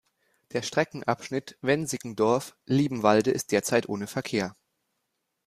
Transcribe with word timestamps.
Der 0.53 0.63
Streckenabschnitt 0.63 1.59
Wensickendorf–Liebenwalde 1.61 3.29
ist 3.29 3.51
zurzeit 3.51 3.87
ohne 3.87 4.07
Verkehr. 4.07 4.55